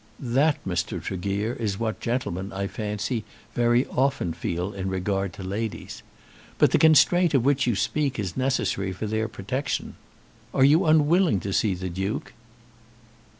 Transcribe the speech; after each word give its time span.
"That, 0.33 0.57
Mr. 0.65 0.99
Tregear, 0.99 1.53
is 1.53 1.77
what 1.77 1.99
gentlemen, 1.99 2.51
I 2.53 2.65
fancy, 2.65 3.23
very 3.53 3.85
often 3.85 4.33
feel 4.33 4.73
in 4.73 4.89
regard 4.89 5.31
to 5.33 5.43
ladies. 5.43 6.01
But 6.57 6.71
the 6.71 6.79
constraint 6.79 7.35
of 7.35 7.45
which 7.45 7.67
you 7.67 7.75
speak 7.75 8.17
is 8.17 8.35
necessary 8.35 8.93
for 8.93 9.05
their 9.05 9.27
protection. 9.27 9.97
Are 10.55 10.63
you 10.65 10.87
unwilling 10.87 11.39
to 11.41 11.53
see 11.53 11.75
the 11.75 11.91
Duke?" 11.91 12.33